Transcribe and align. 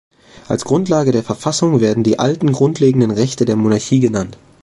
Als 0.47 0.65
Grundlage 0.65 1.11
der 1.11 1.21
Verfassung 1.21 1.79
werden 1.79 2.03
die 2.03 2.17
alten 2.17 2.53
grundlegenden 2.53 3.11
Rechte 3.11 3.45
der 3.45 3.55
Monarchie 3.55 3.99
genannt. 3.99 4.35